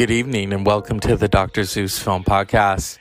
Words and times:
Good 0.00 0.10
evening 0.10 0.54
and 0.54 0.64
welcome 0.64 0.98
to 1.00 1.14
the 1.14 1.28
Dr. 1.28 1.62
Zeus 1.64 1.98
Film 1.98 2.24
Podcast. 2.24 2.96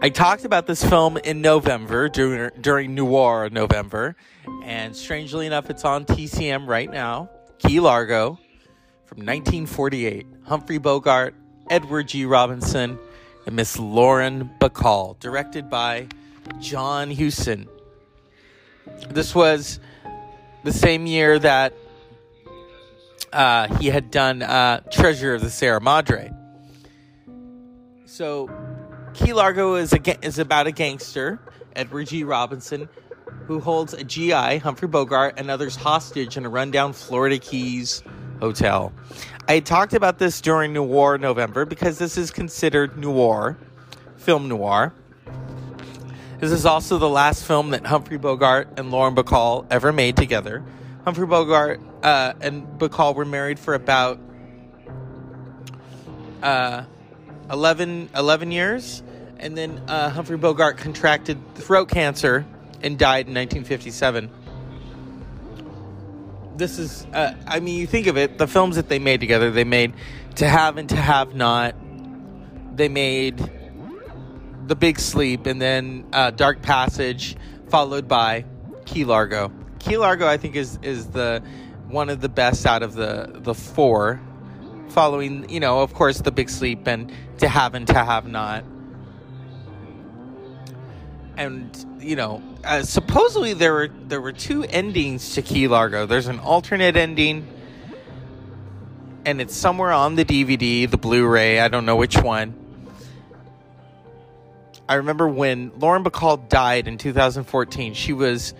I 0.00 0.08
talked 0.08 0.46
about 0.46 0.66
this 0.66 0.82
film 0.82 1.18
in 1.18 1.42
November 1.42 2.08
during, 2.08 2.50
during 2.62 2.94
Noir 2.94 3.50
November, 3.50 4.16
and 4.64 4.96
strangely 4.96 5.44
enough, 5.46 5.68
it's 5.68 5.84
on 5.84 6.06
TCM 6.06 6.66
right 6.66 6.90
now. 6.90 7.28
Key 7.58 7.80
Largo 7.80 8.38
from 9.04 9.26
1948. 9.26 10.26
Humphrey 10.44 10.78
Bogart, 10.78 11.34
Edward 11.68 12.08
G. 12.08 12.24
Robinson, 12.24 12.98
and 13.44 13.54
Miss 13.54 13.78
Lauren 13.78 14.50
Bacall, 14.58 15.20
directed 15.20 15.68
by 15.68 16.08
John 16.60 17.10
Huston. 17.10 17.68
This 19.10 19.34
was 19.34 19.80
the 20.64 20.72
same 20.72 21.04
year 21.04 21.38
that 21.40 21.74
uh, 23.34 23.76
he 23.76 23.88
had 23.88 24.10
done 24.10 24.40
uh, 24.40 24.80
Treasure 24.90 25.34
of 25.34 25.42
the 25.42 25.50
Sierra 25.50 25.82
Madre. 25.82 26.32
So, 28.18 28.50
Key 29.14 29.32
Largo 29.32 29.76
is 29.76 29.92
a, 29.92 30.26
is 30.26 30.40
about 30.40 30.66
a 30.66 30.72
gangster, 30.72 31.38
Edward 31.76 32.08
G. 32.08 32.24
Robinson, 32.24 32.88
who 33.46 33.60
holds 33.60 33.94
a 33.94 34.02
GI, 34.02 34.58
Humphrey 34.58 34.88
Bogart, 34.88 35.34
and 35.36 35.48
others 35.48 35.76
hostage 35.76 36.36
in 36.36 36.44
a 36.44 36.48
rundown 36.48 36.94
Florida 36.94 37.38
Keys 37.38 38.02
hotel. 38.40 38.92
I 39.46 39.60
talked 39.60 39.94
about 39.94 40.18
this 40.18 40.40
during 40.40 40.72
Noir 40.72 41.16
November 41.18 41.64
because 41.64 41.98
this 41.98 42.18
is 42.18 42.32
considered 42.32 42.98
noir, 42.98 43.56
film 44.16 44.48
noir. 44.48 44.92
This 46.40 46.50
is 46.50 46.66
also 46.66 46.98
the 46.98 47.08
last 47.08 47.46
film 47.46 47.70
that 47.70 47.86
Humphrey 47.86 48.18
Bogart 48.18 48.80
and 48.80 48.90
Lauren 48.90 49.14
Bacall 49.14 49.64
ever 49.70 49.92
made 49.92 50.16
together. 50.16 50.64
Humphrey 51.04 51.28
Bogart 51.28 51.80
uh, 52.02 52.32
and 52.40 52.66
Bacall 52.80 53.14
were 53.14 53.24
married 53.24 53.60
for 53.60 53.74
about 53.74 54.18
uh, 56.42 56.82
11, 57.50 58.10
11 58.14 58.52
years, 58.52 59.02
and 59.38 59.56
then 59.56 59.82
uh, 59.88 60.10
Humphrey 60.10 60.36
Bogart 60.36 60.76
contracted 60.76 61.38
throat 61.54 61.88
cancer 61.88 62.46
and 62.82 62.98
died 62.98 63.26
in 63.26 63.34
1957. 63.34 64.30
This 66.56 66.78
is, 66.78 67.06
uh, 67.12 67.34
I 67.46 67.60
mean, 67.60 67.78
you 67.78 67.86
think 67.86 68.08
of 68.08 68.16
it, 68.16 68.38
the 68.38 68.48
films 68.48 68.76
that 68.76 68.88
they 68.88 68.98
made 68.98 69.20
together, 69.20 69.50
they 69.50 69.64
made 69.64 69.94
To 70.36 70.48
Have 70.48 70.76
and 70.76 70.88
To 70.88 70.96
Have 70.96 71.34
Not, 71.34 71.74
they 72.76 72.88
made 72.88 73.38
The 74.66 74.74
Big 74.74 74.98
Sleep, 74.98 75.46
and 75.46 75.62
then 75.62 76.06
uh, 76.12 76.30
Dark 76.32 76.62
Passage, 76.62 77.36
followed 77.68 78.08
by 78.08 78.44
Key 78.86 79.04
Largo. 79.04 79.52
Key 79.78 79.98
Largo, 79.98 80.26
I 80.26 80.36
think, 80.36 80.56
is 80.56 80.78
is 80.82 81.08
the 81.08 81.42
one 81.88 82.08
of 82.08 82.20
the 82.20 82.28
best 82.28 82.66
out 82.66 82.82
of 82.82 82.94
the 82.94 83.30
the 83.34 83.54
four. 83.54 84.20
Following, 84.90 85.48
you 85.50 85.60
know, 85.60 85.80
of 85.80 85.92
course, 85.94 86.18
The 86.18 86.32
Big 86.32 86.48
Sleep 86.48 86.86
and 86.86 87.12
To 87.38 87.48
Have 87.48 87.74
and 87.74 87.86
To 87.86 87.94
Have 87.94 88.26
Not. 88.26 88.64
And 91.36 91.86
you 92.00 92.16
know, 92.16 92.42
uh, 92.64 92.82
supposedly 92.82 93.52
there 93.52 93.72
were 93.72 93.88
there 93.88 94.20
were 94.20 94.32
two 94.32 94.64
endings 94.64 95.34
to 95.34 95.42
Key 95.42 95.68
Largo. 95.68 96.06
There's 96.06 96.26
an 96.26 96.40
alternate 96.40 96.96
ending, 96.96 97.46
and 99.24 99.40
it's 99.40 99.54
somewhere 99.54 99.92
on 99.92 100.16
the 100.16 100.24
DVD, 100.24 100.90
the 100.90 100.96
Blu-ray. 100.96 101.60
I 101.60 101.68
don't 101.68 101.86
know 101.86 101.96
which 101.96 102.16
one. 102.16 102.54
I 104.88 104.94
remember 104.94 105.28
when 105.28 105.70
Lauren 105.78 106.02
Bacall 106.02 106.48
died 106.48 106.88
in 106.88 106.96
2014. 106.96 107.94
She 107.94 108.14
was 108.14 108.54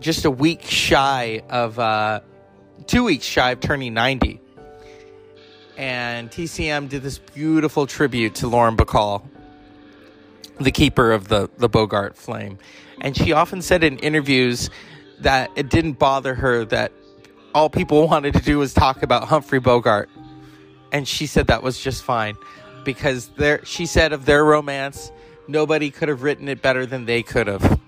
just 0.00 0.24
a 0.24 0.30
week 0.30 0.62
shy 0.62 1.42
of 1.48 1.78
uh, 1.78 2.20
two 2.86 3.04
weeks 3.04 3.24
shy 3.24 3.52
of 3.52 3.60
turning 3.60 3.94
90 3.94 4.40
and 5.78 6.30
tcm 6.30 6.88
did 6.88 7.02
this 7.02 7.18
beautiful 7.18 7.86
tribute 7.86 8.34
to 8.34 8.46
lauren 8.46 8.76
bacall 8.76 9.22
the 10.60 10.72
keeper 10.72 11.12
of 11.12 11.28
the, 11.28 11.48
the 11.58 11.68
bogart 11.68 12.16
flame. 12.16 12.58
And 13.00 13.16
she 13.16 13.32
often 13.32 13.62
said 13.62 13.84
in 13.84 13.98
interviews 13.98 14.70
that 15.20 15.50
it 15.56 15.68
didn't 15.68 15.94
bother 15.94 16.34
her 16.34 16.64
that 16.66 16.92
all 17.54 17.70
people 17.70 18.06
wanted 18.08 18.34
to 18.34 18.42
do 18.42 18.58
was 18.58 18.74
talk 18.74 19.02
about 19.02 19.28
humphrey 19.28 19.60
bogart. 19.60 20.10
And 20.92 21.06
she 21.06 21.26
said 21.26 21.48
that 21.48 21.62
was 21.62 21.78
just 21.78 22.02
fine 22.02 22.36
because 22.84 23.28
there 23.36 23.64
she 23.64 23.86
said 23.86 24.12
of 24.12 24.24
their 24.24 24.44
romance 24.44 25.12
nobody 25.46 25.90
could 25.90 26.08
have 26.08 26.22
written 26.22 26.48
it 26.48 26.62
better 26.62 26.86
than 26.86 27.04
they 27.04 27.22
could 27.22 27.46
have. 27.46 27.80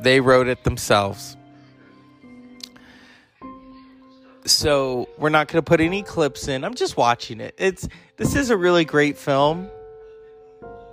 They 0.00 0.20
wrote 0.20 0.46
it 0.46 0.64
themselves. 0.64 1.36
So 4.46 5.08
we're 5.18 5.30
not 5.30 5.48
going 5.48 5.62
to 5.62 5.68
put 5.68 5.80
any 5.80 6.02
clips 6.02 6.48
in. 6.48 6.64
I'm 6.64 6.74
just 6.74 6.96
watching 6.96 7.40
it. 7.40 7.54
It's 7.56 7.88
this 8.16 8.36
is 8.36 8.50
a 8.50 8.56
really 8.56 8.84
great 8.84 9.16
film. 9.16 9.68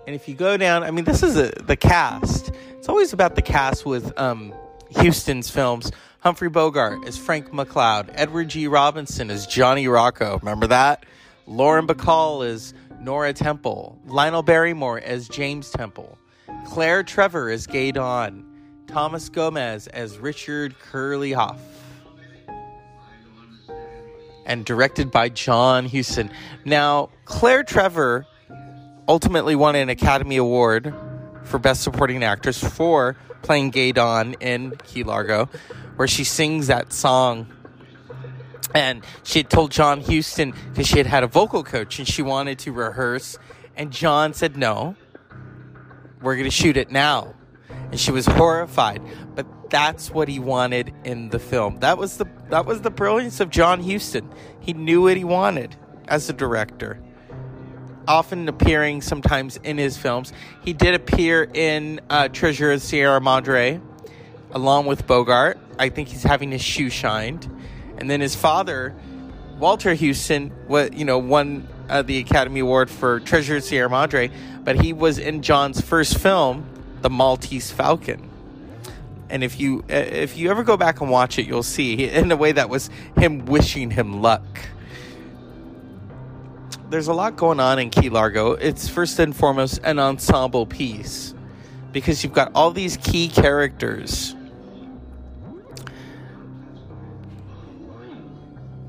And 0.07 0.15
if 0.15 0.27
you 0.27 0.35
go 0.35 0.57
down, 0.57 0.83
I 0.83 0.91
mean, 0.91 1.05
this 1.05 1.21
is 1.21 1.37
a, 1.37 1.51
the 1.63 1.75
cast. 1.75 2.51
It's 2.71 2.89
always 2.89 3.13
about 3.13 3.35
the 3.35 3.41
cast 3.41 3.85
with 3.85 4.17
um, 4.17 4.53
Huston's 4.95 5.49
films. 5.49 5.91
Humphrey 6.19 6.49
Bogart 6.49 7.07
as 7.07 7.17
Frank 7.17 7.51
McCloud. 7.51 8.11
Edward 8.13 8.49
G. 8.49 8.67
Robinson 8.67 9.29
as 9.29 9.47
Johnny 9.47 9.87
Rocco. 9.87 10.37
Remember 10.39 10.67
that? 10.67 11.05
Lauren 11.47 11.87
Bacall 11.87 12.45
as 12.47 12.73
Nora 12.99 13.33
Temple. 13.33 13.99
Lionel 14.05 14.43
Barrymore 14.43 14.99
as 14.99 15.27
James 15.27 15.71
Temple. 15.71 16.17
Claire 16.65 17.03
Trevor 17.03 17.49
as 17.49 17.67
Gay 17.67 17.91
Dawn. 17.91 18.45
Thomas 18.87 19.29
Gomez 19.29 19.87
as 19.87 20.17
Richard 20.17 20.77
Curly 20.79 21.31
Hoff. 21.31 21.59
And 24.45 24.65
directed 24.65 25.11
by 25.11 25.29
John 25.29 25.87
Huston. 25.87 26.31
Now, 26.65 27.09
Claire 27.25 27.63
Trevor 27.63 28.25
ultimately 29.07 29.55
won 29.55 29.75
an 29.75 29.89
Academy 29.89 30.37
Award 30.37 30.93
for 31.43 31.59
Best 31.59 31.83
Supporting 31.83 32.23
Actress 32.23 32.63
for 32.63 33.15
playing 33.41 33.71
Gay 33.71 33.91
Dawn 33.91 34.33
in 34.39 34.75
Key 34.85 35.03
Largo, 35.03 35.49
where 35.95 36.07
she 36.07 36.23
sings 36.23 36.67
that 36.67 36.93
song. 36.93 37.47
And 38.73 39.03
she 39.23 39.39
had 39.39 39.49
told 39.49 39.71
John 39.71 40.01
Huston 40.01 40.53
because 40.69 40.87
she 40.87 40.97
had 40.97 41.07
had 41.07 41.23
a 41.23 41.27
vocal 41.27 41.63
coach 41.63 41.99
and 41.99 42.07
she 42.07 42.21
wanted 42.21 42.59
to 42.59 42.71
rehearse. 42.71 43.37
And 43.75 43.91
John 43.91 44.33
said, 44.33 44.55
No, 44.55 44.95
we're 46.21 46.35
going 46.35 46.45
to 46.45 46.51
shoot 46.51 46.77
it 46.77 46.89
now 46.89 47.33
and 47.91 47.99
she 47.99 48.11
was 48.11 48.25
horrified. 48.25 49.01
But 49.35 49.69
that's 49.69 50.11
what 50.11 50.27
he 50.27 50.39
wanted 50.39 50.93
in 51.03 51.29
the 51.29 51.39
film. 51.39 51.79
That 51.79 51.97
was 51.97 52.17
the 52.17 52.25
that 52.49 52.65
was 52.65 52.81
the 52.81 52.89
brilliance 52.89 53.39
of 53.39 53.49
John 53.49 53.83
Huston. 53.83 54.29
He 54.59 54.73
knew 54.73 55.03
what 55.03 55.17
he 55.17 55.23
wanted 55.23 55.75
as 56.07 56.29
a 56.29 56.33
director. 56.33 56.99
Often 58.07 58.49
appearing 58.49 59.01
sometimes 59.01 59.57
in 59.57 59.77
his 59.77 59.97
films, 59.97 60.33
he 60.63 60.73
did 60.73 60.95
appear 60.95 61.47
in 61.53 62.01
uh, 62.09 62.27
Treasure 62.29 62.71
of 62.71 62.81
Sierra 62.81 63.21
Madre, 63.21 63.79
along 64.51 64.87
with 64.87 65.05
Bogart. 65.05 65.59
I 65.77 65.89
think 65.89 66.07
he's 66.09 66.23
having 66.23 66.51
his 66.51 66.61
shoe 66.61 66.89
shined, 66.89 67.49
and 67.97 68.09
then 68.09 68.19
his 68.19 68.35
father, 68.35 68.95
Walter 69.59 69.95
Huston, 69.95 70.49
what 70.67 70.93
you 70.93 71.05
know 71.05 71.19
won 71.19 71.67
uh, 71.89 72.01
the 72.01 72.17
Academy 72.19 72.61
Award 72.61 72.89
for 72.89 73.19
Treasure 73.19 73.57
of 73.57 73.63
Sierra 73.63 73.89
Madre, 73.89 74.31
but 74.63 74.81
he 74.81 74.93
was 74.93 75.17
in 75.17 75.41
John's 75.41 75.79
first 75.79 76.17
film, 76.17 76.67
the 77.01 77.09
Maltese 77.09 77.71
Falcon. 77.71 78.29
And 79.29 79.43
if 79.43 79.59
you 79.59 79.83
eh, 79.89 80.01
if 80.01 80.37
you 80.37 80.49
ever 80.51 80.63
go 80.63 80.77
back 80.77 81.01
and 81.01 81.09
watch 81.09 81.39
it, 81.39 81.47
you'll 81.47 81.63
see 81.63 82.05
in 82.07 82.31
a 82.31 82.35
way 82.35 82.51
that 82.51 82.69
was 82.69 82.89
him 83.17 83.45
wishing 83.45 83.91
him 83.91 84.21
luck. 84.21 84.43
There's 86.89 87.07
a 87.07 87.13
lot 87.13 87.37
going 87.37 87.61
on 87.61 87.79
in 87.79 87.89
Key 87.89 88.09
Largo. 88.09 88.51
It's 88.51 88.89
first 88.89 89.17
and 89.19 89.33
foremost 89.33 89.79
an 89.83 89.97
ensemble 89.97 90.65
piece 90.65 91.33
because 91.93 92.23
you've 92.23 92.33
got 92.33 92.51
all 92.53 92.71
these 92.71 92.97
key 92.97 93.29
characters. 93.29 94.35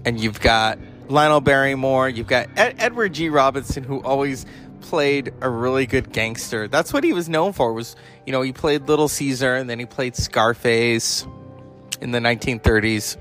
And 0.04 0.18
you've 0.18 0.40
got 0.40 0.80
Lionel 1.08 1.40
Barrymore, 1.40 2.08
you've 2.08 2.26
got 2.26 2.48
Ed- 2.56 2.74
Edward 2.78 3.14
G. 3.14 3.28
Robinson, 3.28 3.84
who 3.84 4.00
always 4.02 4.46
played 4.82 5.32
a 5.40 5.48
really 5.48 5.86
good 5.86 6.12
gangster. 6.12 6.68
That's 6.68 6.92
what 6.92 7.04
he 7.04 7.12
was 7.12 7.28
known 7.28 7.52
for. 7.52 7.72
Was 7.72 7.96
you 8.26 8.32
know 8.32 8.42
he 8.42 8.52
played 8.52 8.88
Little 8.88 9.08
Caesar 9.08 9.54
and 9.54 9.70
then 9.70 9.78
he 9.78 9.86
played 9.86 10.16
Scarface 10.16 11.26
in 12.00 12.10
the 12.10 12.18
1930s. 12.18 13.16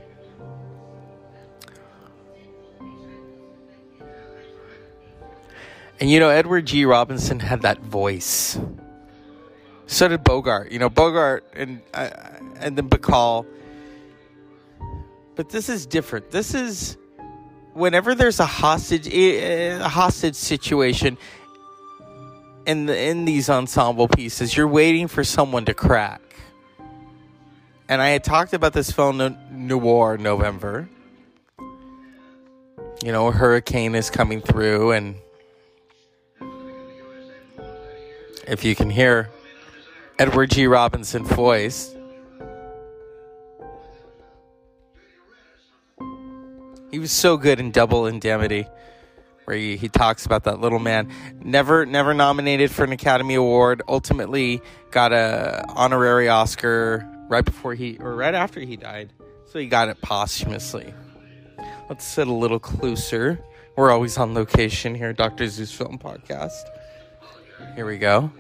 And 6.00 6.10
you 6.10 6.20
know 6.20 6.30
Edward 6.30 6.66
G. 6.66 6.86
Robinson 6.86 7.40
had 7.40 7.62
that 7.62 7.80
voice. 7.80 8.60
So 9.86 10.08
did 10.08 10.24
Bogart. 10.24 10.72
You 10.72 10.80
know 10.80 10.90
Bogart 10.90 11.46
and 11.54 11.82
uh, 11.94 12.10
and 12.60 12.78
then 12.78 12.90
Bacall. 12.90 13.46
But 15.36 15.50
this 15.50 15.70
is 15.70 15.86
different. 15.86 16.32
This 16.32 16.54
is 16.54 16.98
whenever 17.74 18.16
there's 18.16 18.40
a 18.40 18.46
hostage 18.46 19.08
a 19.08 19.88
hostage 19.88 20.36
situation 20.36 21.18
in 22.66 22.86
the 22.86 22.98
in 22.98 23.26
these 23.26 23.50
ensemble 23.50 24.08
pieces, 24.08 24.56
you're 24.56 24.68
waiting 24.68 25.08
for 25.08 25.24
someone 25.24 25.66
to 25.66 25.74
crack. 25.74 26.22
And 27.88 28.02
I 28.02 28.10
had 28.10 28.24
talked 28.24 28.54
about 28.54 28.74
this 28.74 28.92
film 28.92 29.18
no- 29.18 29.38
noir 29.52 30.18
November. 30.18 30.90
You 33.04 33.12
know, 33.12 33.28
a 33.28 33.32
hurricane 33.32 33.96
is 33.96 34.10
coming 34.10 34.42
through, 34.42 34.92
and 34.92 35.16
if 38.48 38.64
you 38.64 38.76
can 38.76 38.90
hear 38.90 39.30
Edward 40.20 40.52
G. 40.52 40.68
Robinson's 40.68 41.30
voice, 41.30 41.96
he 46.92 47.00
was 47.00 47.12
so 47.12 47.38
good 47.38 47.60
in 47.60 47.72
Double 47.72 48.06
Indemnity 48.06 48.68
where 49.46 49.58
he, 49.58 49.78
he 49.78 49.90
talks 49.90 50.26
about 50.26 50.44
that 50.46 50.60
little 50.60 50.80
man. 50.80 51.10
Never 51.44 51.86
never 51.86 52.14
nominated 52.14 52.72
for 52.72 52.84
an 52.84 52.92
Academy 52.92 53.36
Award. 53.36 53.82
Ultimately 53.88 54.62
got 54.92 55.14
a 55.14 55.66
honorary 55.70 56.30
Oscar 56.30 57.08
right 57.30 57.46
before 57.46 57.74
he 57.74 57.98
or 58.00 58.16
right 58.16 58.34
after 58.34 58.60
he 58.60 58.78
died. 58.78 59.14
So 59.46 59.60
he 59.60 59.68
got 59.68 59.90
it 59.90 60.02
posthumously. 60.02 60.94
Let's 61.90 62.06
sit 62.06 62.28
a 62.28 62.34
little 62.34 62.60
closer. 62.60 63.44
We're 63.76 63.92
always 63.92 64.18
on 64.18 64.34
location 64.34 64.96
here, 64.96 65.14
Dr. 65.14 65.48
Zeus 65.48 65.72
Film 65.72 65.98
Podcast. 65.98 66.64
Here 67.76 67.86
we 67.86 67.98
go. 67.98 68.32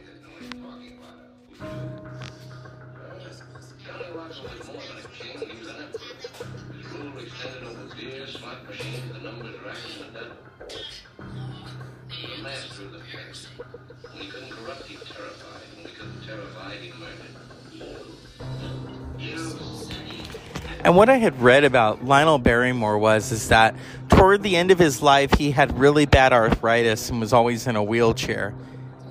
And 20.84 20.96
what 20.96 21.10
I 21.10 21.18
had 21.18 21.40
read 21.40 21.64
about 21.64 22.06
Lionel 22.06 22.40
Barrymore 22.40 22.98
was 22.98 23.32
is 23.32 23.50
that 23.50 23.76
toward 24.10 24.42
the 24.42 24.56
end 24.56 24.72
of 24.72 24.80
his 24.80 25.02
life 25.02 25.32
he 25.36 25.52
had 25.52 25.78
really 25.78 26.08
bad 26.08 26.34
arthritis 26.34 27.10
and 27.10 27.20
was 27.20 27.34
always 27.34 27.68
in 27.68 27.76
a 27.76 27.84
wheelchair, 27.84 28.56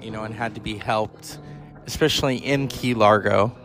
you 0.00 0.10
know, 0.10 0.24
and 0.24 0.34
had 0.34 0.56
to 0.56 0.60
be 0.60 0.78
helped, 0.78 1.38
especially 1.86 2.38
in 2.38 2.66
Key 2.66 2.94
Largo. 2.94 3.56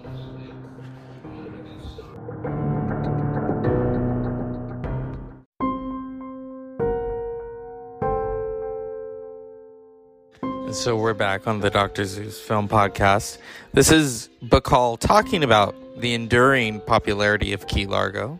So 10.72 10.98
we're 10.98 11.14
back 11.14 11.48
on 11.48 11.60
the 11.60 11.70
Dr. 11.70 12.06
Zeus 12.06 12.40
Film 12.40 12.68
Podcast. 12.68 13.38
This 13.74 13.92
is 13.92 14.30
Bacall 14.44 15.00
talking 15.00 15.44
about 15.44 15.76
the 16.02 16.14
enduring 16.14 16.82
popularity 16.82 17.54
of 17.54 17.68
Key 17.68 17.86
Largo. 17.86 18.40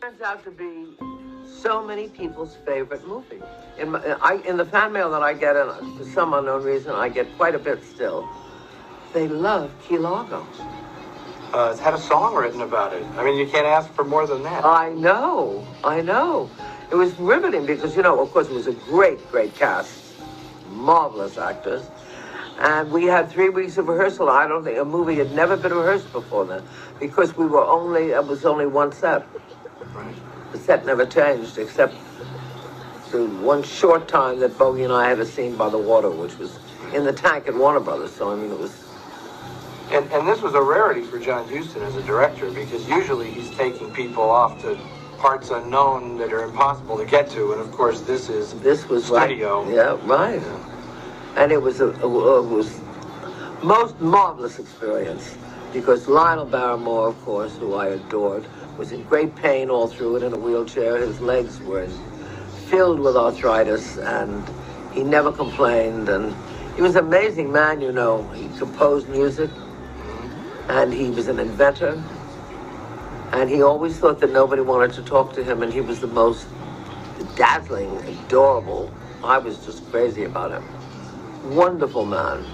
Turns 0.00 0.20
out 0.20 0.44
to 0.44 0.50
be 0.50 0.86
so 1.46 1.84
many 1.84 2.08
people's 2.08 2.56
favorite 2.66 3.06
movie. 3.08 3.40
In, 3.78 3.92
my, 3.92 4.00
I, 4.20 4.34
in 4.46 4.56
the 4.56 4.64
fan 4.66 4.92
mail 4.92 5.10
that 5.10 5.22
I 5.22 5.32
get, 5.32 5.56
and 5.56 5.98
for 5.98 6.04
some 6.04 6.34
unknown 6.34 6.62
reason, 6.62 6.92
I 6.92 7.08
get 7.08 7.34
quite 7.36 7.54
a 7.54 7.58
bit 7.58 7.82
still. 7.82 8.28
They 9.12 9.26
love 9.26 9.72
Key 9.88 9.98
Largo. 9.98 10.46
Uh, 11.52 11.70
it's 11.72 11.80
had 11.80 11.94
a 11.94 11.98
song 11.98 12.34
written 12.34 12.60
about 12.60 12.92
it. 12.92 13.04
I 13.16 13.24
mean, 13.24 13.36
you 13.36 13.46
can't 13.46 13.66
ask 13.66 13.92
for 13.94 14.04
more 14.04 14.26
than 14.26 14.42
that. 14.42 14.64
I 14.64 14.90
know, 14.90 15.66
I 15.82 16.02
know. 16.02 16.50
It 16.92 16.96
was 16.96 17.18
riveting 17.18 17.64
because, 17.64 17.96
you 17.96 18.02
know, 18.02 18.20
of 18.20 18.30
course, 18.32 18.48
it 18.48 18.54
was 18.54 18.66
a 18.66 18.72
great, 18.72 19.18
great 19.30 19.54
cast, 19.54 20.03
marvelous 20.68 21.38
actors. 21.38 21.82
And 22.58 22.92
we 22.92 23.04
had 23.04 23.30
three 23.30 23.48
weeks 23.48 23.78
of 23.78 23.88
rehearsal. 23.88 24.28
I 24.28 24.46
don't 24.46 24.62
think 24.62 24.78
a 24.78 24.84
movie 24.84 25.16
had 25.16 25.32
never 25.32 25.56
been 25.56 25.74
rehearsed 25.74 26.12
before 26.12 26.44
then 26.44 26.62
because 27.00 27.36
we 27.36 27.46
were 27.46 27.64
only, 27.64 28.10
it 28.10 28.24
was 28.24 28.44
only 28.44 28.66
one 28.66 28.92
set. 28.92 29.26
The 30.52 30.58
set 30.58 30.86
never 30.86 31.04
changed 31.04 31.58
except 31.58 31.94
the 33.10 33.26
one 33.26 33.62
short 33.62 34.08
time 34.08 34.40
that 34.40 34.56
Bogey 34.56 34.84
and 34.84 34.92
I 34.92 35.08
had 35.08 35.18
a 35.18 35.26
scene 35.26 35.56
by 35.56 35.68
the 35.68 35.78
water, 35.78 36.10
which 36.10 36.38
was 36.38 36.58
in 36.92 37.04
the 37.04 37.12
tank 37.12 37.48
at 37.48 37.54
Warner 37.54 37.80
Brothers. 37.80 38.12
So, 38.12 38.32
I 38.32 38.36
mean, 38.36 38.52
it 38.52 38.58
was. 38.58 38.82
And, 39.90 40.10
and 40.12 40.26
this 40.26 40.40
was 40.40 40.54
a 40.54 40.62
rarity 40.62 41.02
for 41.02 41.18
John 41.18 41.48
Huston 41.48 41.82
as 41.82 41.94
a 41.96 42.02
director 42.02 42.50
because 42.50 42.88
usually 42.88 43.30
he's 43.30 43.50
taking 43.50 43.92
people 43.92 44.22
off 44.22 44.60
to 44.62 44.78
parts 45.24 45.48
unknown 45.48 46.18
that 46.18 46.34
are 46.34 46.44
impossible 46.44 46.98
to 46.98 47.06
get 47.06 47.30
to. 47.30 47.52
And 47.52 47.60
of 47.62 47.72
course, 47.72 48.02
this 48.02 48.28
is 48.28 48.52
This 48.60 48.86
was 48.90 49.06
studio. 49.06 49.64
Right. 49.64 49.74
Yeah, 49.74 49.98
right. 50.04 50.42
And 51.34 51.50
it 51.50 51.62
was 51.62 51.80
a, 51.80 51.86
a, 51.86 52.44
it 52.44 52.50
was 52.50 52.78
most 53.62 53.98
marvelous 54.02 54.58
experience 54.58 55.34
because 55.72 56.08
Lionel 56.08 56.44
Barrymore, 56.44 57.08
of 57.08 57.18
course, 57.22 57.56
who 57.56 57.72
I 57.72 57.86
adored, 57.86 58.44
was 58.76 58.92
in 58.92 59.02
great 59.04 59.34
pain 59.34 59.70
all 59.70 59.88
through 59.88 60.16
it 60.16 60.22
in 60.24 60.34
a 60.34 60.38
wheelchair. 60.38 60.98
His 60.98 61.18
legs 61.22 61.58
were 61.60 61.88
filled 62.68 63.00
with 63.00 63.16
arthritis, 63.16 63.96
and 63.96 64.44
he 64.92 65.02
never 65.02 65.32
complained. 65.32 66.10
And 66.10 66.36
he 66.76 66.82
was 66.82 66.96
an 66.96 67.06
amazing 67.06 67.50
man, 67.50 67.80
you 67.80 67.92
know. 67.92 68.28
He 68.32 68.46
composed 68.58 69.08
music, 69.08 69.48
and 70.68 70.92
he 70.92 71.08
was 71.08 71.28
an 71.28 71.38
inventor. 71.38 72.04
And 73.34 73.50
he 73.50 73.62
always 73.62 73.98
thought 73.98 74.20
that 74.20 74.30
nobody 74.32 74.62
wanted 74.62 74.92
to 74.94 75.02
talk 75.02 75.34
to 75.34 75.44
him, 75.44 75.62
and 75.62 75.72
he 75.72 75.80
was 75.80 76.00
the 76.00 76.06
most 76.06 76.46
dazzling, 77.36 77.96
adorable. 78.04 78.92
I 79.24 79.38
was 79.38 79.64
just 79.64 79.90
crazy 79.90 80.24
about 80.24 80.52
him. 80.52 80.64
Wonderful 81.54 82.06
man. 82.06 82.44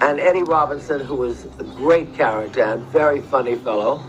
And 0.00 0.18
Eddie 0.20 0.42
Robinson, 0.42 1.00
who 1.00 1.16
was 1.16 1.44
a 1.58 1.64
great 1.64 2.14
character 2.14 2.62
and 2.62 2.82
very 2.86 3.20
funny 3.20 3.56
fellow, 3.56 4.02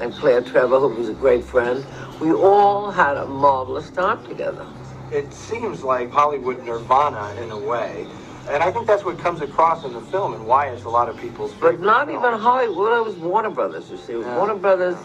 and 0.00 0.14
Claire 0.14 0.42
Trevor, 0.42 0.78
who 0.80 0.88
was 0.88 1.08
a 1.08 1.14
great 1.14 1.44
friend. 1.44 1.84
We 2.20 2.32
all 2.32 2.90
had 2.90 3.16
a 3.16 3.26
marvelous 3.26 3.90
time 3.90 4.24
together. 4.26 4.66
It 5.12 5.32
seems 5.34 5.82
like 5.82 6.10
Hollywood 6.12 6.64
nirvana 6.64 7.40
in 7.42 7.50
a 7.50 7.58
way. 7.58 8.06
And 8.48 8.62
I 8.62 8.72
think 8.72 8.86
that's 8.86 9.04
what 9.04 9.18
comes 9.18 9.40
across 9.40 9.84
in 9.84 9.92
the 9.92 10.00
film 10.00 10.34
and 10.34 10.46
why 10.46 10.68
it's 10.68 10.84
a 10.84 10.88
lot 10.88 11.08
of 11.08 11.16
people's 11.16 11.52
But 11.54 11.72
favorite 11.72 11.86
not 11.86 12.06
film. 12.08 12.24
even 12.24 12.38
Hollywood. 12.40 12.98
It 12.98 13.04
was 13.04 13.16
Warner 13.16 13.50
Brothers. 13.50 13.90
You 13.90 13.96
see, 13.98 14.14
Yeah. 14.14 14.36
Warner 14.36 14.56
Brothers. 14.56 14.96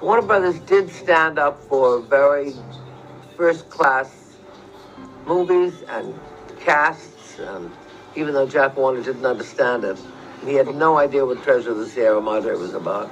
Warner 0.00 0.26
Brothers 0.26 0.58
did 0.60 0.88
stand 0.88 1.38
up 1.38 1.62
for 1.64 2.00
very 2.00 2.54
first-class 3.36 4.34
movies 5.26 5.82
and 5.88 6.18
casts, 6.58 7.38
and 7.38 7.70
even 8.16 8.32
though 8.32 8.46
Jack 8.46 8.78
Warner 8.78 9.02
didn't 9.02 9.26
understand 9.26 9.84
it, 9.84 9.98
he 10.42 10.54
had 10.54 10.74
no 10.74 10.96
idea 10.96 11.26
what 11.26 11.42
Treasure 11.42 11.72
of 11.72 11.76
the 11.76 11.86
Sierra 11.86 12.20
Madre 12.20 12.56
was 12.56 12.72
about. 12.72 13.10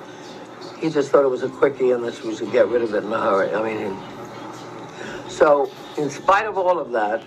He 0.81 0.89
just 0.89 1.11
thought 1.11 1.25
it 1.25 1.29
was 1.29 1.43
a 1.43 1.51
quickie 1.51 1.91
and 1.91 2.03
that 2.05 2.25
we 2.25 2.35
should 2.35 2.51
get 2.53 2.69
rid 2.69 2.81
of 2.81 2.95
it 2.95 3.05
in 3.05 3.13
a 3.13 3.21
hurry. 3.21 3.53
I 3.53 3.63
mean, 3.63 3.95
he, 3.95 5.31
so 5.31 5.71
in 5.99 6.09
spite 6.09 6.47
of 6.47 6.57
all 6.57 6.79
of 6.79 6.93
that, 6.93 7.23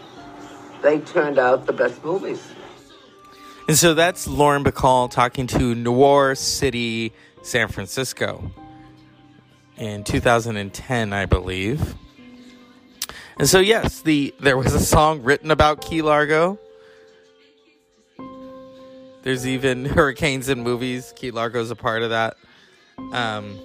they 0.82 1.02
turned 1.02 1.38
out 1.38 1.68
the 1.68 1.74
best 1.74 2.04
movies. 2.04 2.42
And 3.68 3.78
so 3.78 3.94
that's 3.94 4.28
Lauren 4.28 4.64
Bacall 4.64 5.12
talking 5.12 5.46
to 5.48 5.76
Noir 5.76 6.34
City, 6.34 7.14
San 7.44 7.68
Francisco 7.68 8.52
in 9.78 10.04
2010, 10.04 11.14
I 11.14 11.26
believe. 11.26 11.96
And 13.38 13.50
so 13.50 13.60
yes, 13.60 14.02
the 14.02 14.34
there 14.40 14.58
was 14.58 14.74
a 14.74 14.80
song 14.80 15.24
written 15.24 15.52
about 15.52 15.82
Key 15.82 16.02
Largo. 16.02 16.60
There's 19.24 19.48
even 19.48 19.86
hurricanes 19.98 20.50
in 20.50 20.62
movies. 20.64 21.14
Key 21.16 21.32
Largo's 21.32 21.72
a 21.72 21.76
part 21.76 22.04
of 22.04 22.12
that. 22.12 22.38
Um, 23.14 23.60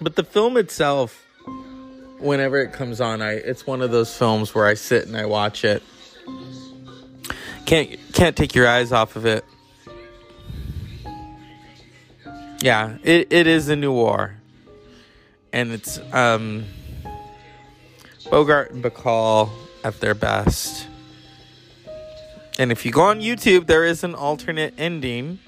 but 0.00 0.16
the 0.16 0.24
film 0.24 0.56
itself, 0.56 1.26
whenever 2.18 2.60
it 2.60 2.72
comes 2.72 3.00
on, 3.00 3.22
I 3.22 3.32
it's 3.32 3.66
one 3.66 3.82
of 3.82 3.90
those 3.90 4.16
films 4.16 4.54
where 4.54 4.66
I 4.66 4.74
sit 4.74 5.06
and 5.06 5.16
I 5.16 5.26
watch 5.26 5.64
it. 5.64 5.82
Can't 7.66 7.98
can't 8.12 8.36
take 8.36 8.54
your 8.54 8.68
eyes 8.68 8.92
off 8.92 9.16
of 9.16 9.26
it. 9.26 9.44
Yeah, 12.62 12.98
it, 13.02 13.32
it 13.32 13.46
is 13.46 13.68
a 13.68 13.76
noir. 13.76 14.36
And 15.52 15.72
it's 15.72 15.98
um 16.12 16.64
Bogart 18.30 18.70
and 18.70 18.84
Bacall 18.84 19.50
at 19.82 20.00
their 20.00 20.14
best. 20.14 20.86
And 22.58 22.70
if 22.70 22.84
you 22.84 22.92
go 22.92 23.02
on 23.02 23.20
YouTube, 23.20 23.66
there 23.66 23.84
is 23.84 24.04
an 24.04 24.14
alternate 24.14 24.74
ending. 24.76 25.38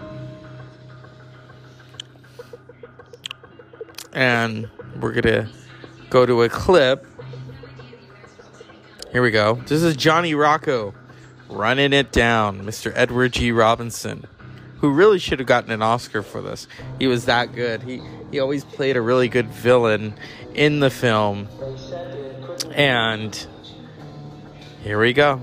And 4.14 4.68
we're 5.00 5.12
going 5.12 5.22
to 5.22 5.48
go 6.10 6.26
to 6.26 6.42
a 6.42 6.48
clip. 6.48 7.06
Here 9.12 9.22
we 9.22 9.30
go. 9.30 9.56
This 9.66 9.82
is 9.82 9.94
Johnny 9.96 10.34
Rocco 10.34 10.94
running 11.48 11.92
it 11.92 12.12
down, 12.12 12.62
Mr. 12.62 12.92
Edward 12.94 13.32
G. 13.32 13.52
Robinson, 13.52 14.26
who 14.82 14.90
really 14.90 15.20
should 15.20 15.38
have 15.38 15.46
gotten 15.46 15.70
an 15.70 15.80
Oscar 15.80 16.22
for 16.24 16.42
this. 16.42 16.66
He 16.98 17.06
was 17.06 17.26
that 17.26 17.54
good. 17.54 17.84
He 17.84 18.02
he 18.32 18.40
always 18.40 18.64
played 18.64 18.96
a 18.96 19.00
really 19.00 19.28
good 19.28 19.46
villain 19.46 20.14
in 20.54 20.80
the 20.80 20.90
film. 20.90 21.48
And 22.74 23.46
here 24.82 24.98
we 24.98 25.12
go. 25.12 25.40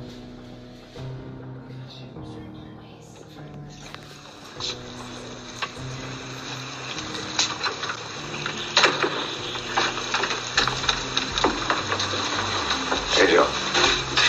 Hey, 13.13 13.31
Joe. 13.31 13.47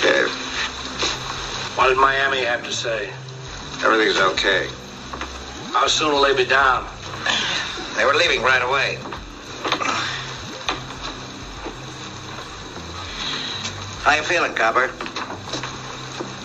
Dave. 0.03 0.31
What 1.77 1.89
did 1.89 1.99
Miami 1.99 2.45
have 2.45 2.65
to 2.65 2.73
say? 2.73 3.11
Everything's 3.83 4.21
okay. 4.21 4.69
How 5.81 5.87
soon 5.87 6.13
will 6.13 6.21
they 6.21 6.35
be 6.35 6.45
down? 6.45 6.87
They 7.97 8.05
were 8.05 8.13
leaving 8.13 8.43
right 8.43 8.61
away. 8.61 8.99
How 14.03 14.15
you 14.15 14.23
feeling, 14.23 14.55
Copper? 14.55 14.91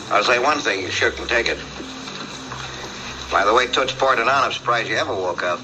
I'll 0.10 0.24
say 0.24 0.40
one 0.40 0.60
thing, 0.60 0.80
you 0.80 0.90
sure 0.90 1.12
can 1.12 1.28
take 1.28 1.50
it. 1.50 1.58
By 3.30 3.44
the 3.44 3.54
way 3.54 3.68
Toots 3.68 3.92
poured 3.92 4.20
it 4.20 4.28
on, 4.30 4.46
I'm 4.46 4.54
surprised 4.54 4.88
you 4.88 4.96
ever 4.96 5.14
woke 5.14 5.44
up. 5.44 5.60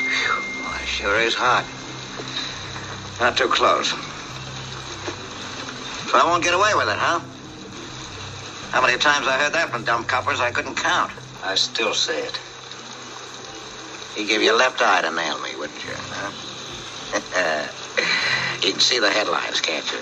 Whew, 0.00 0.72
it 0.80 0.86
sure 0.86 1.20
is 1.20 1.34
hot. 1.34 1.66
Not 3.20 3.36
too 3.36 3.48
close. 3.48 3.90
So 6.10 6.16
I 6.16 6.24
won't 6.24 6.42
get 6.42 6.54
away 6.54 6.72
with 6.74 6.88
it, 6.88 6.96
huh? 6.96 7.20
How 8.70 8.80
many 8.80 8.96
times 8.96 9.28
I 9.28 9.36
heard 9.36 9.52
that 9.52 9.68
from 9.68 9.84
dumb 9.84 10.04
coppers 10.04 10.40
I 10.40 10.50
couldn't 10.50 10.76
count. 10.76 11.12
I 11.42 11.54
still 11.54 11.94
say 11.94 12.24
it. 12.24 12.40
He'd 14.16 14.28
give 14.28 14.42
your 14.42 14.56
left 14.56 14.80
eye 14.80 15.02
to 15.02 15.10
nail 15.10 15.38
me, 15.40 15.54
wouldn't 15.56 15.84
you? 15.84 15.92
Huh? 15.94 16.32
you 18.62 18.72
can 18.72 18.80
see 18.80 18.98
the 18.98 19.10
headlines, 19.10 19.60
can't 19.60 19.84
you? 19.92 19.98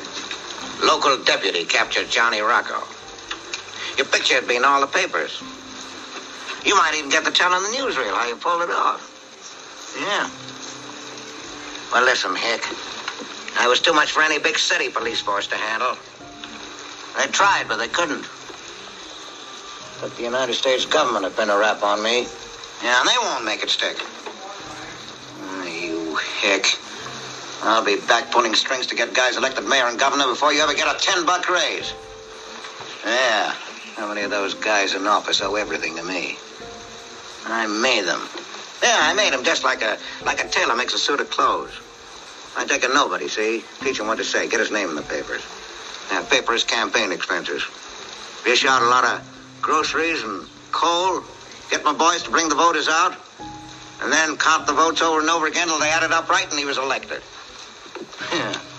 Local 0.86 1.18
deputy 1.24 1.64
captured 1.64 2.10
Johnny 2.10 2.40
Rocco. 2.40 2.82
Your 3.96 4.06
picture 4.06 4.34
had 4.34 4.46
been 4.46 4.58
in 4.58 4.64
all 4.64 4.80
the 4.80 4.86
papers. 4.86 5.42
You 6.64 6.74
might 6.76 6.94
even 6.96 7.10
get 7.10 7.24
the 7.24 7.30
tell 7.30 7.52
on 7.52 7.62
the 7.62 7.68
newsreel 7.76 8.14
how 8.14 8.26
you 8.26 8.36
pulled 8.36 8.62
it 8.62 8.70
off. 8.70 9.02
Yeah. 10.00 10.30
Well, 11.92 12.04
listen, 12.04 12.34
Hick. 12.34 12.64
I 13.56 13.68
was 13.68 13.80
too 13.80 13.92
much 13.92 14.10
for 14.10 14.22
any 14.22 14.38
big 14.38 14.58
city 14.58 14.88
police 14.88 15.20
force 15.20 15.46
to 15.48 15.56
handle. 15.56 15.96
They 17.16 17.30
tried, 17.30 17.68
but 17.68 17.76
they 17.76 17.88
couldn't. 17.88 18.26
But 20.04 20.16
the 20.16 20.22
United 20.22 20.52
States 20.52 20.84
government 20.84 21.24
have 21.24 21.34
been 21.34 21.48
a 21.48 21.56
rap 21.56 21.82
on 21.82 22.02
me. 22.02 22.26
Yeah, 22.82 23.00
and 23.00 23.08
they 23.08 23.16
won't 23.22 23.42
make 23.42 23.62
it 23.62 23.70
stick. 23.70 23.96
Ah, 25.40 25.64
you 25.64 26.16
hick. 26.42 26.76
I'll 27.62 27.82
be 27.82 27.96
back 27.96 28.30
pulling 28.30 28.54
strings 28.54 28.86
to 28.88 28.94
get 28.94 29.14
guys 29.14 29.38
elected 29.38 29.64
mayor 29.64 29.86
and 29.86 29.98
governor 29.98 30.26
before 30.26 30.52
you 30.52 30.60
ever 30.60 30.74
get 30.74 30.94
a 30.94 30.98
ten 31.00 31.24
buck 31.24 31.48
raise. 31.48 31.94
Yeah. 33.02 33.54
How 33.96 34.06
many 34.06 34.20
of 34.20 34.30
those 34.30 34.52
guys 34.52 34.92
in 34.92 35.06
office 35.06 35.40
owe 35.40 35.54
everything 35.54 35.96
to 35.96 36.02
me? 36.02 36.36
I 37.46 37.66
made 37.66 38.04
them. 38.04 38.28
Yeah, 38.82 38.98
I 39.00 39.14
made 39.14 39.32
them 39.32 39.42
just 39.42 39.64
like 39.64 39.80
a 39.80 39.96
like 40.26 40.44
a 40.44 40.48
tailor 40.48 40.76
makes 40.76 40.92
a 40.92 40.98
suit 40.98 41.20
of 41.20 41.30
clothes. 41.30 41.72
I 42.58 42.66
take 42.66 42.84
a 42.84 42.88
nobody, 42.88 43.26
see? 43.26 43.64
Teach 43.80 44.00
him 44.00 44.06
what 44.06 44.18
to 44.18 44.24
say. 44.24 44.48
Get 44.48 44.60
his 44.60 44.70
name 44.70 44.90
in 44.90 44.96
the 44.96 45.02
papers. 45.02 45.40
Yeah, 46.10 46.22
paper 46.24 46.52
his 46.52 46.62
campaign 46.62 47.10
expenses. 47.10 47.64
Dish 48.44 48.66
out 48.66 48.82
a 48.82 48.86
lot 48.88 49.04
of 49.04 49.33
groceries 49.64 50.22
and 50.22 50.46
coal. 50.72 51.24
Get 51.70 51.82
my 51.84 51.94
boys 51.94 52.22
to 52.24 52.30
bring 52.30 52.50
the 52.50 52.54
voters 52.54 52.86
out. 52.86 53.16
And 54.02 54.12
then 54.12 54.36
count 54.36 54.66
the 54.66 54.74
votes 54.74 55.00
over 55.00 55.20
and 55.20 55.30
over 55.30 55.46
again 55.46 55.68
till 55.68 55.80
they 55.80 55.88
added 55.88 56.12
up 56.12 56.28
right 56.28 56.48
and 56.48 56.58
he 56.58 56.66
was 56.66 56.78
elected. 56.78 57.22
Yeah. 58.32 58.54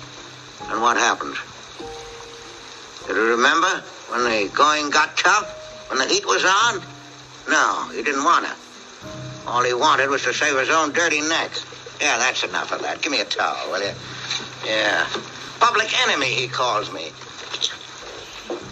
And 0.67 0.81
what 0.81 0.97
happened? 0.97 1.35
Did 3.05 3.15
you 3.15 3.37
remember 3.37 3.83
when 4.09 4.23
the 4.23 4.49
going 4.51 4.89
got 4.89 5.15
tough? 5.15 5.45
When 5.89 5.99
the 5.99 6.05
heat 6.05 6.25
was 6.25 6.43
on? 6.43 6.81
No, 7.47 7.87
he 7.93 8.01
didn't 8.01 8.23
want 8.23 8.45
it. 8.45 8.57
All 9.45 9.63
he 9.63 9.75
wanted 9.75 10.09
was 10.09 10.23
to 10.23 10.33
save 10.33 10.57
his 10.57 10.71
own 10.71 10.91
dirty 10.91 11.21
neck. 11.21 11.51
Yeah, 12.01 12.17
that's 12.17 12.43
enough 12.43 12.71
of 12.71 12.81
that. 12.81 13.03
Give 13.03 13.11
me 13.11 13.21
a 13.21 13.25
towel, 13.25 13.69
will 13.69 13.83
you? 13.83 13.93
Yeah. 14.65 15.05
Public 15.59 15.93
enemy, 16.07 16.33
he 16.33 16.47
calls 16.47 16.91
me. 16.91 17.11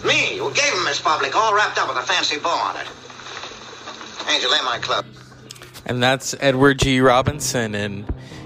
Me, 0.04 0.36
who 0.36 0.52
gave 0.52 0.72
him 0.72 0.86
his 0.86 1.00
public, 1.00 1.34
all 1.34 1.54
wrapped 1.54 1.78
up 1.78 1.88
with 1.88 1.96
a 1.96 2.02
fancy 2.02 2.38
bow 2.38 2.50
on 2.50 2.76
it. 2.76 2.86
Angel, 4.28 4.50
lay 4.50 4.62
my 4.64 4.78
club. 4.78 5.06
And 5.86 6.02
that's 6.02 6.34
Edward 6.40 6.78
G. 6.78 7.00
Robinson 7.00 7.74
and 7.74 8.04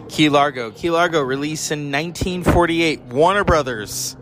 Key 0.08 0.28
Largo. 0.28 0.70
Key 0.70 0.90
Largo 0.90 1.22
released 1.22 1.70
in 1.70 1.90
1948. 1.92 3.02
Warner 3.02 3.44
Brothers, 3.44 4.16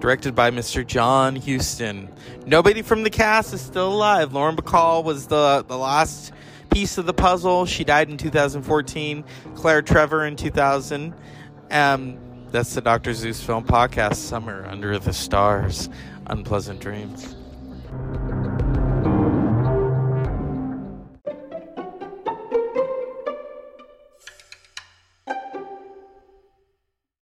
directed 0.00 0.34
by 0.34 0.50
Mr. 0.50 0.86
John 0.86 1.36
Huston. 1.36 2.08
Nobody 2.46 2.82
from 2.82 3.02
the 3.02 3.10
cast 3.10 3.52
is 3.52 3.60
still 3.60 3.92
alive. 3.92 4.32
Lauren 4.32 4.56
Bacall 4.56 5.04
was 5.04 5.26
the, 5.26 5.64
the 5.68 5.76
last 5.76 6.32
piece 6.70 6.98
of 6.98 7.06
the 7.06 7.14
puzzle. 7.14 7.66
She 7.66 7.84
died 7.84 8.08
in 8.08 8.16
2014. 8.16 9.24
Claire 9.54 9.82
Trevor 9.82 10.26
in 10.26 10.36
2000. 10.36 11.14
Um, 11.70 12.18
that's 12.50 12.74
the 12.74 12.80
Dr. 12.80 13.12
Zeus 13.12 13.42
Film 13.42 13.64
Podcast, 13.64 14.16
Summer 14.16 14.66
Under 14.66 14.98
the 14.98 15.12
Stars, 15.12 15.90
unpleasant 16.28 16.80
dreams. 16.80 17.36